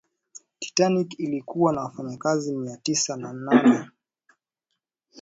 titanic 0.59 1.19
ilikuwa 1.19 1.73
na 1.73 1.81
wafanyikazi 1.81 2.55
mia 2.55 2.77
tisa 2.77 3.17
na 3.17 3.33
nane 3.33 3.89